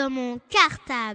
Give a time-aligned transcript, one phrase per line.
[0.00, 1.14] Un un.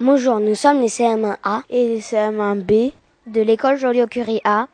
[0.00, 2.92] Bonjour, nous sommes les CM1A et les CM1B
[3.26, 4.68] de l'école Joliot-Curie A.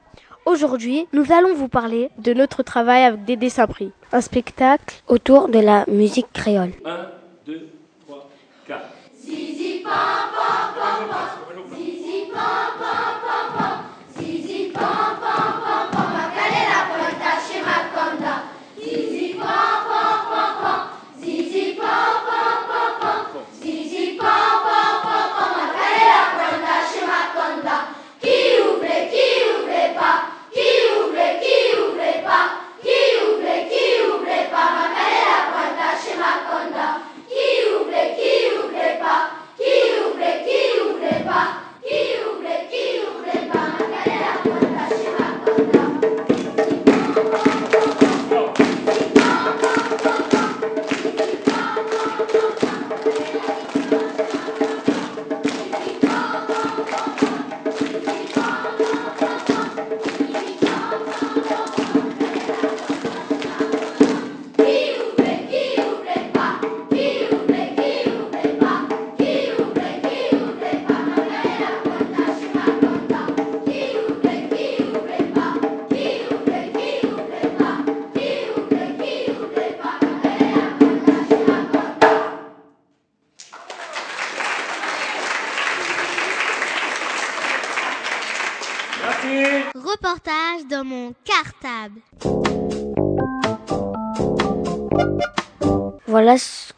[0.47, 5.59] Aujourd'hui, nous allons vous parler de notre travail avec Dédé Saint-Prix, un spectacle autour de
[5.59, 6.73] la musique créole.
[6.85, 7.07] 1,
[7.47, 7.69] 2,
[8.07, 8.29] 3,
[8.67, 8.81] 4.
[9.25, 9.93] Zizi pam
[10.37, 11.44] pam pam
[12.35, 13.69] pa pa pa pa,
[14.17, 15.14] zizi pa.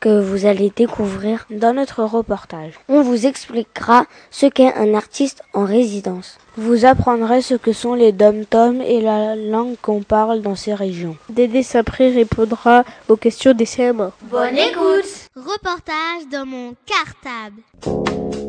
[0.01, 2.75] Que vous allez découvrir dans notre reportage.
[2.89, 6.39] On vous expliquera ce qu'est un artiste en résidence.
[6.57, 11.17] Vous apprendrez ce que sont les dom-toms et la langue qu'on parle dans ces régions.
[11.29, 14.11] Dédé Saint-Prix répondra aux questions des CM1.
[14.23, 18.46] Bonne écoute Reportage dans mon cartable.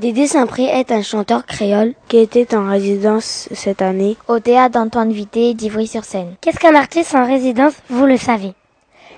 [0.00, 5.12] Dédé Saint-Prix est un chanteur créole qui était en résidence cette année au théâtre d'Antoine
[5.12, 6.36] Vité d'Ivry-sur-Seine.
[6.40, 8.54] Qu'est-ce qu'un artiste en résidence Vous le savez?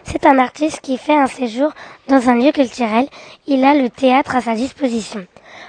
[0.03, 1.71] C'est un artiste qui fait un séjour
[2.09, 3.07] dans un lieu culturel.
[3.47, 5.25] Il a le théâtre à sa disposition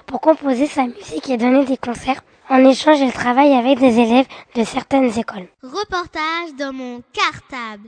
[0.08, 2.24] pour composer sa musique et donner des concerts.
[2.50, 4.26] En échange, il travaille avec des élèves
[4.56, 5.46] de certaines écoles.
[5.62, 7.88] Reportage dans mon cartable.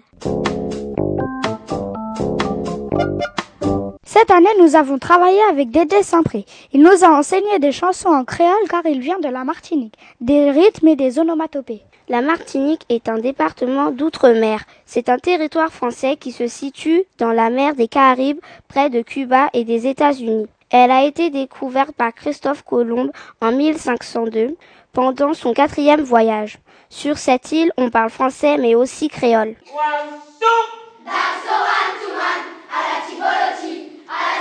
[4.17, 6.45] Cette année, nous avons travaillé avec Dédé Saint-Prix.
[6.71, 10.51] Il nous a enseigné des chansons en créole car il vient de la Martinique, des
[10.51, 11.81] rythmes et des onomatopées.
[12.07, 14.61] La Martinique est un département d'outre-mer.
[14.85, 18.39] C'est un territoire français qui se situe dans la mer des Caraïbes,
[18.69, 20.47] près de Cuba et des États-Unis.
[20.69, 23.11] Elle a été découverte par Christophe Colomb
[23.41, 24.55] en 1502
[24.93, 26.59] pendant son quatrième voyage.
[26.87, 29.55] Sur cette île, on parle français mais aussi créole.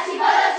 [0.06, 0.53] Gracias.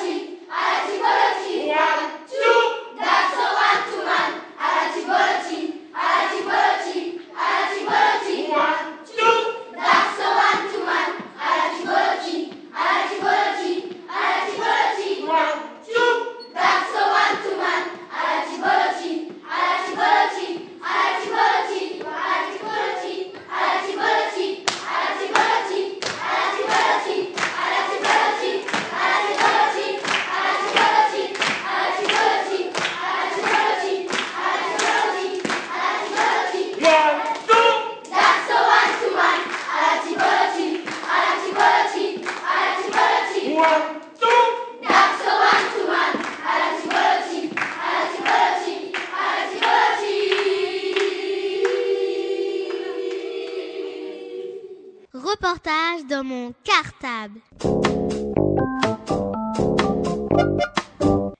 [56.09, 57.39] Dans mon cartable.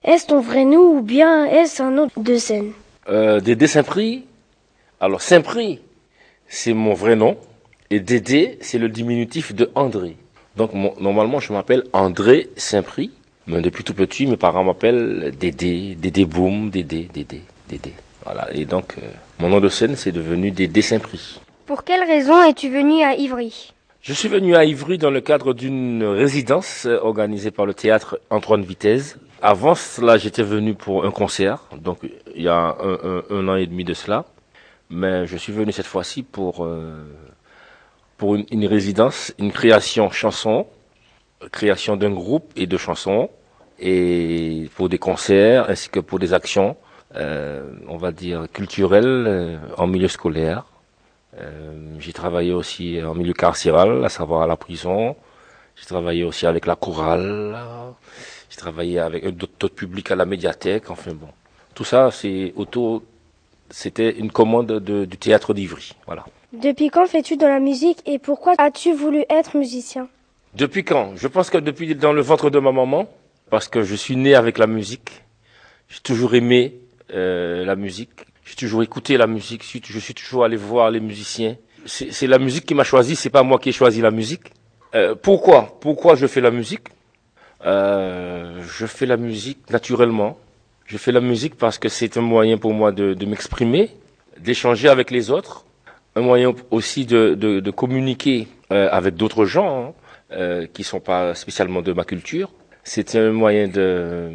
[0.04, 2.72] Est-ce ton vrai nom ou bien est-ce un nom de scène
[3.10, 4.24] Euh, Dédé Saint-Prix.
[5.02, 5.82] Alors, Saint-Prix,
[6.48, 7.38] c'est mon vrai nom.
[7.90, 10.16] Et Dédé, c'est le diminutif de André.
[10.56, 13.12] Donc, mon- normalement, je m'appelle André Saint-Prix.
[13.48, 17.94] Mais depuis tout petit, mes parents m'appellent Dédé, Dédé Boum, Dédé, Dédé, Dédé.
[18.24, 18.48] Voilà.
[18.54, 19.02] Et donc, euh,
[19.40, 21.42] mon nom de scène, c'est devenu Dédé Saint-Prix.
[21.66, 23.74] Pour quelle raison es-tu venu à Ivry?
[24.08, 28.62] Je suis venu à Ivry dans le cadre d'une résidence organisée par le théâtre Antoine
[28.62, 29.18] Vitesse.
[29.42, 31.98] Avant cela, j'étais venu pour un concert, donc
[32.36, 32.78] il y a
[33.32, 34.26] un, an et demi de cela.
[34.92, 37.04] Mais je suis venu cette fois-ci pour, euh,
[38.18, 40.68] pour une, une, résidence, une création chanson,
[41.52, 43.32] création d'un groupe et de chansons,
[43.80, 46.78] et pour des concerts ainsi que pour des actions,
[47.16, 50.64] euh, on va dire, culturelles euh, en milieu scolaire.
[51.38, 55.16] Euh, j'ai travaillé aussi en milieu carcéral, à savoir à la prison.
[55.76, 57.58] J'ai travaillé aussi avec la chorale.
[58.50, 60.90] J'ai travaillé avec d'autres publics à la médiathèque.
[60.90, 61.28] Enfin bon,
[61.74, 63.04] tout ça, c'est autour.
[63.70, 65.94] C'était une commande de, du théâtre d'Ivry.
[66.06, 66.26] Voilà.
[66.54, 70.08] Depuis quand fais-tu de la musique et pourquoi as-tu voulu être musicien?
[70.54, 71.18] Depuis quand?
[71.18, 73.10] Je pense que depuis dans le ventre de ma maman,
[73.50, 75.24] parce que je suis né avec la musique.
[75.90, 76.76] J'ai toujours aimé
[77.14, 78.26] euh, la musique.
[78.46, 81.56] J'ai toujours écouté la musique, je suis toujours allé voir les musiciens.
[81.88, 84.46] C'est la musique qui m'a choisi, c'est pas moi qui ai choisi la musique.
[84.94, 85.78] Euh, pourquoi?
[85.82, 86.88] Pourquoi je fais la musique?
[87.66, 90.38] Euh, Je fais la musique naturellement.
[90.86, 93.90] Je fais la musique parce que c'est un moyen pour moi de, de m'exprimer,
[94.40, 95.66] d'échanger avec les autres,
[96.16, 99.94] un moyen aussi de, de, de communiquer euh, avec d'autres gens hein,
[100.32, 102.52] euh, qui sont pas spécialement de ma culture.
[102.84, 104.30] C'est un moyen de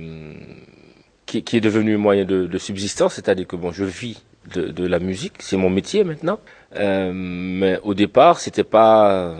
[1.30, 4.22] qui, qui est devenu un moyen de, de subsistance, c'est-à-dire que bon, je vis
[4.54, 6.38] de, de la musique, c'est mon métier maintenant.
[6.76, 9.34] Euh, mais au départ, c'était pas,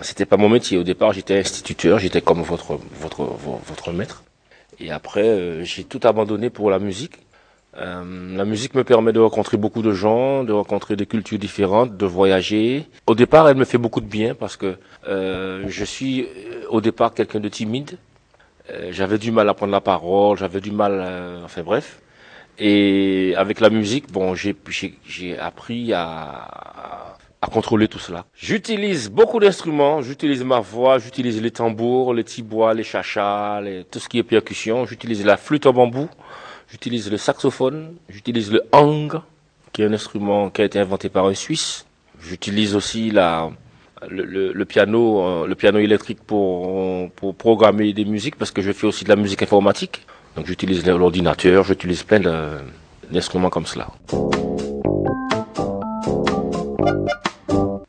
[0.00, 0.76] c'était pas mon métier.
[0.78, 3.22] Au départ, j'étais instituteur, j'étais comme votre votre
[3.70, 4.24] votre maître.
[4.80, 7.16] Et après, euh, j'ai tout abandonné pour la musique.
[7.78, 11.96] Euh, la musique me permet de rencontrer beaucoup de gens, de rencontrer des cultures différentes,
[11.96, 12.86] de voyager.
[13.06, 14.76] Au départ, elle me fait beaucoup de bien parce que
[15.08, 16.26] euh, je suis
[16.70, 17.98] au départ quelqu'un de timide.
[18.70, 22.00] Euh, j'avais du mal à prendre la parole, j'avais du mal, euh, enfin bref.
[22.58, 24.56] Et avec la musique, bon, j'ai
[25.06, 28.24] j'ai appris à, à contrôler tout cela.
[28.34, 33.98] J'utilise beaucoup d'instruments, j'utilise ma voix, j'utilise les tambours, les tibois, les chachas, les, tout
[33.98, 34.86] ce qui est percussion.
[34.86, 36.08] J'utilise la flûte en bambou,
[36.68, 39.20] j'utilise le saxophone, j'utilise le hang,
[39.72, 41.86] qui est un instrument qui a été inventé par un Suisse.
[42.20, 43.50] J'utilise aussi la,
[44.08, 48.62] le, le, le, piano, euh, le piano électrique pour, pour programmer des musiques parce que
[48.62, 50.06] je fais aussi de la musique informatique.
[50.36, 52.20] Donc j'utilise l'ordinateur, j'utilise plein
[53.10, 53.88] d'instruments comme cela.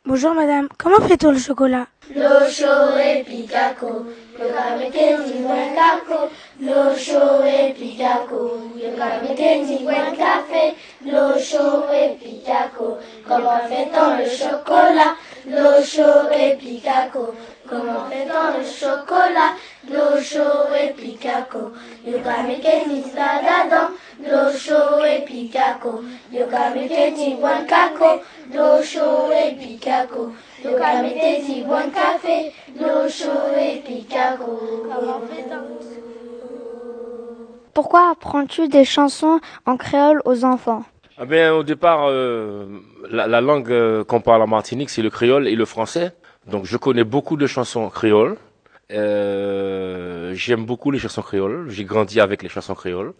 [0.06, 1.86] Bonjour madame, comment fait-on le chocolat?
[2.14, 4.06] Lo chaud et picaco,
[4.38, 8.96] le gamete ni buen caco, lo chaud et picaco, le
[9.84, 10.74] buen café,
[11.04, 12.96] lo chaud et picaco,
[13.26, 15.16] comment fait-on le chocolat
[15.82, 17.34] chaud et picaco,
[17.68, 19.52] comment fait-on le chocolat
[20.22, 21.72] chaud et picaco,
[22.06, 22.18] le
[23.14, 26.02] sadadon, l'eau chaud et picaco,
[26.32, 26.44] le
[27.66, 28.22] caco,
[28.54, 30.32] l'eau chaud et picaco,
[31.92, 33.06] café, l'eau
[33.58, 33.82] et
[37.74, 40.84] Pourquoi apprends-tu des chansons en créole aux enfants?
[41.20, 42.66] Ah bien, au départ, euh,
[43.10, 46.12] la, la, langue euh, qu'on parle en Martinique, c'est le créole et le français.
[46.46, 48.36] Donc, je connais beaucoup de chansons créoles.
[48.92, 51.68] Euh, J'aime beaucoup les chansons créoles.
[51.70, 53.14] J'ai grandi avec les chansons créoles.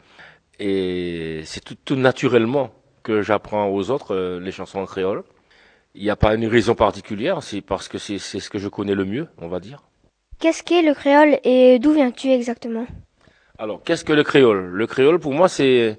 [0.60, 2.70] Et c'est tout, tout, naturellement
[3.02, 5.22] que j'apprends aux autres euh, les chansons en créole.
[5.94, 8.94] Il n'y a pas une raison particulière, c'est parce que c'est ce que je connais
[8.94, 9.82] le mieux, on va dire.
[10.38, 12.86] Qu'est-ce qu'est le créole et d'où viens-tu exactement?
[13.58, 14.66] Alors, qu'est-ce que le créole?
[14.66, 15.96] Le créole, pour moi, c'est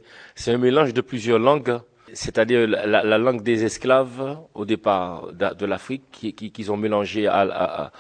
[0.48, 1.80] un mélange de plusieurs langues
[2.14, 6.78] c'est-à-dire la, la, langue des esclaves au départ de, de l'Afrique qu'ils qui, qui ont
[6.78, 7.92] mélangé à, à,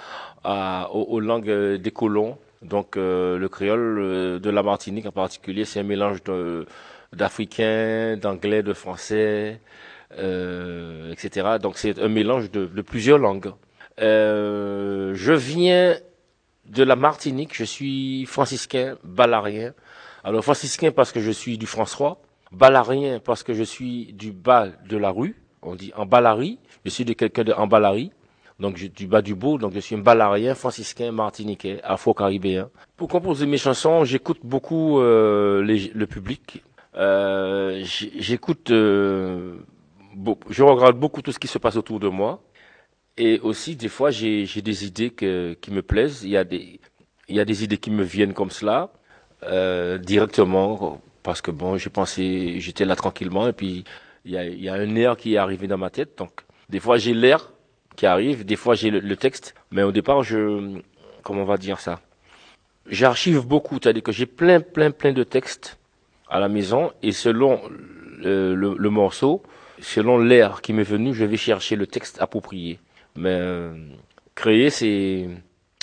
[0.43, 2.37] à, aux, aux, langues des colons.
[2.61, 6.19] Donc euh, le créole euh, de la Martinique en particulier, c'est un mélange
[7.13, 9.59] d'africain, d'anglais, de français,
[10.17, 11.57] euh, etc.
[11.61, 13.51] Donc c'est un mélange de, de plusieurs langues.
[14.01, 15.97] Euh, je viens
[16.65, 19.73] de la Martinique, je suis franciscain, balarien.
[20.23, 24.67] Alors franciscain parce que je suis du François Balarien parce que je suis du bas
[24.87, 28.11] de la rue, on dit en Balari, je suis de quelqu'un de en Balari,
[28.59, 32.69] donc du bas du beau, donc je suis un balarien, franciscain, martiniquais, afro-caribéen.
[32.97, 36.63] Pour composer mes chansons, j'écoute beaucoup euh, le public,
[36.95, 39.57] euh, j'écoute, euh,
[40.49, 42.41] je regarde beaucoup tout ce qui se passe autour de moi,
[43.19, 47.77] et aussi des fois j'ai des idées qui me plaisent, il y a des, idées
[47.77, 48.91] qui me viennent comme cela,
[49.43, 53.83] euh, directement parce que bon, j'étais là tranquillement et puis
[54.25, 56.17] il y a, un air qui est arrivé dans ma tête.
[56.17, 56.31] Donc
[56.69, 57.51] des fois j'ai l'air
[57.95, 60.79] qui arrive, des fois j'ai le, texte, mais au départ je,
[61.21, 61.99] comment on va dire ça,
[62.87, 65.77] j'archive beaucoup, c'est-à-dire que j'ai plein, plein, plein de textes
[66.29, 67.59] à la maison et selon
[68.21, 69.43] le morceau,
[69.81, 72.79] selon l'air qui m'est venu, je vais chercher le texte approprié.
[73.15, 73.73] Mais euh,
[74.35, 75.27] créer, c'est,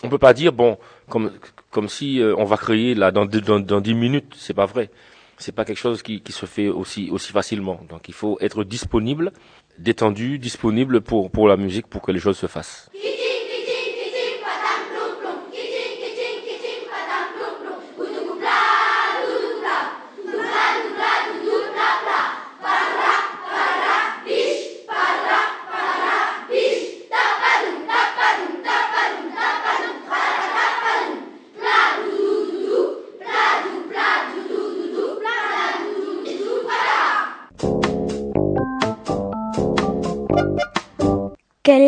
[0.02, 1.32] on peut pas dire bon, comme
[1.70, 4.90] comme si euh, on va créer là dans dans dans dix minutes, c'est pas vrai.
[5.38, 7.80] C'est pas quelque chose qui, qui se fait aussi aussi facilement.
[7.88, 9.32] Donc il faut être disponible,
[9.78, 12.90] détendu, disponible pour pour la musique, pour que les choses se fassent.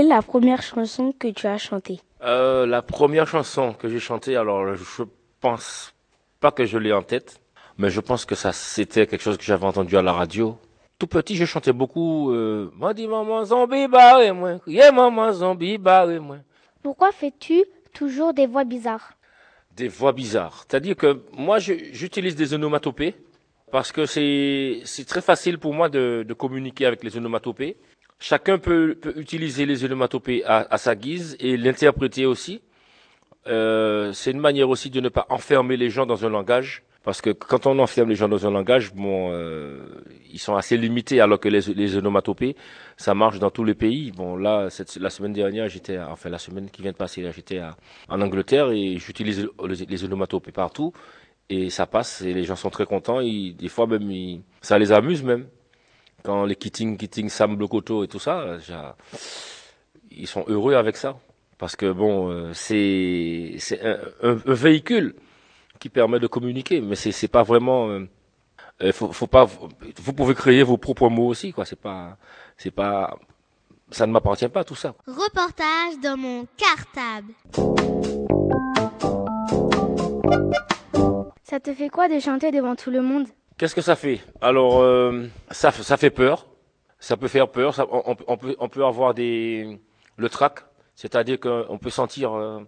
[0.08, 4.36] Est la première chanson que tu as chantée Euh, la première chanson que j'ai chantée,
[4.36, 5.02] alors je
[5.40, 5.94] pense
[6.40, 7.40] pas que je l'ai en tête,
[7.78, 10.56] mais je pense que ça c'était quelque chose que j'avais entendu à la radio.
[10.98, 12.32] Tout petit, je chantais beaucoup.
[12.32, 16.38] Euh, M'a dit maman zombie barré moi, yeah maman zombie barré moi.
[16.82, 19.12] Pourquoi fais-tu toujours des voix bizarres
[19.76, 20.64] Des voix bizarres.
[20.66, 23.14] C'est-à-dire que moi, j'utilise des onomatopées
[23.70, 27.76] parce que c'est c'est très facile pour moi de, de communiquer avec les onomatopées.
[28.20, 32.62] Chacun peut, peut utiliser les onomatopées à, à sa guise et l'interpréter aussi.
[33.46, 36.82] Euh, c'est une manière aussi de ne pas enfermer les gens dans un langage.
[37.04, 39.78] Parce que quand on enferme les gens dans un langage, bon, euh,
[40.30, 42.54] ils sont assez limités, alors que les, les onomatopées,
[42.98, 44.10] ça marche dans tous les pays.
[44.10, 47.60] Bon, là, cette, la semaine dernière, j'étais, enfin la semaine qui vient de passer, j'étais
[48.08, 50.92] en Angleterre et j'utilise les, les onomatopées partout
[51.48, 53.20] et ça passe et les gens sont très contents.
[53.20, 55.46] Ils, des fois même, ils- ça les amuse même
[56.28, 58.58] quand les Kitting, Kitting, Sam Blocoto et tout ça,
[60.11, 61.16] ils sont heureux avec ça.
[61.56, 65.14] Parce que bon, euh, c'est c'est un, un- un véhicule
[65.80, 67.88] qui permet de communiquer, mais c'est c'est pas vraiment.
[67.88, 68.06] euh,
[68.82, 69.47] euh, faut, faut pas.
[69.97, 71.64] Vous pouvez créer vos propres mots aussi, quoi.
[71.64, 72.18] C'est pas,
[72.58, 73.18] c'est pas.
[73.90, 74.94] Ça ne m'appartient pas tout ça.
[75.06, 77.32] Reportage dans mon cartable.
[81.42, 83.26] Ça te fait quoi de chanter devant tout le monde?
[83.58, 86.46] Qu'est-ce que ça fait Alors, euh, ça, ça fait peur.
[87.00, 87.74] Ça peut faire peur.
[88.06, 89.78] On, peut- on peut, avoir des
[90.16, 90.60] le trac,
[90.94, 92.60] c'est-à-dire qu'on peut sentir, euh,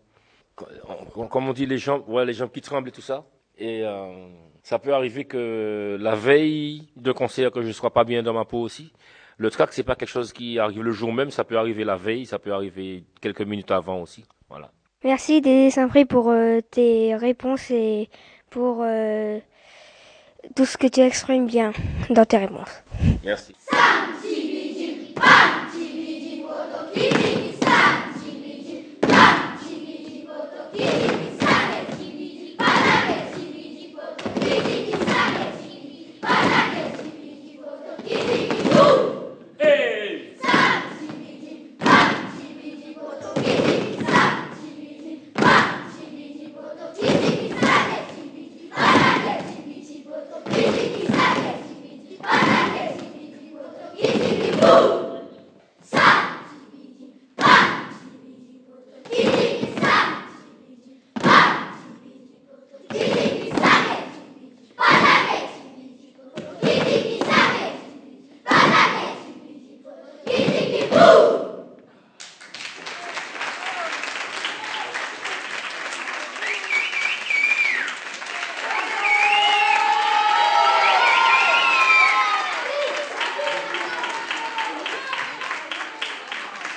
[1.30, 3.25] comme on dit, les jambes, ouais, les jambes qui tremblent et tout ça.
[3.59, 4.28] Et euh,
[4.62, 8.32] ça peut arriver que la veille de concert, que je ne sois pas bien dans
[8.32, 8.92] ma peau aussi.
[9.37, 11.30] Le trac, c'est pas quelque chose qui arrive le jour même.
[11.30, 14.25] Ça peut arriver la veille, ça peut arriver quelques minutes avant aussi.
[14.49, 14.70] Voilà.
[15.02, 18.11] Merci Dédé Saint-Prix pour euh, tes réponses et
[18.50, 19.38] pour euh,
[20.54, 21.73] tout ce que tu exprimes bien
[22.11, 22.82] dans tes réponses.
[23.25, 23.54] Merci.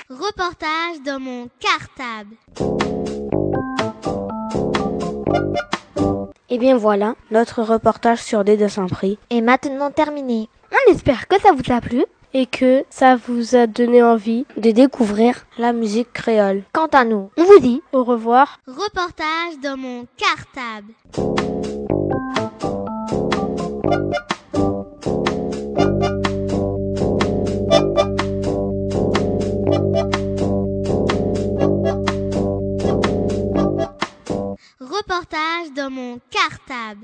[0.08, 2.36] Reportage dans mon cartable.
[6.48, 9.18] Et bien voilà, notre reportage sur Dédé Saint-Prix.
[9.28, 10.48] est maintenant terminé.
[10.72, 12.04] On espère que ça vous a plu.
[12.36, 16.64] Et que ça vous a donné envie de découvrir la musique créole.
[16.72, 18.58] Quant à nous, On vous dit Au revoir.
[18.66, 20.92] Reportage dans mon cartable.
[34.80, 37.00] Reportage dans mon cartable.